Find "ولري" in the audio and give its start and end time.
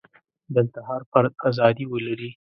1.87-2.29